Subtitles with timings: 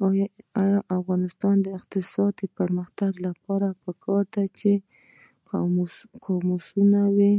[0.00, 0.02] د
[0.98, 4.72] افغانستان د اقتصادي پرمختګ لپاره پکار ده چې
[6.24, 7.34] قاموسونه وي.